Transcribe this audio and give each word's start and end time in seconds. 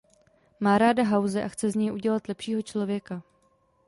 Má 0.59 0.77
ráda 0.77 1.03
House 1.03 1.43
a 1.43 1.47
chce 1.47 1.71
z 1.71 1.75
něj 1.75 1.91
udělat 1.93 2.27
lepšího 2.27 2.61
člověka. 2.61 3.23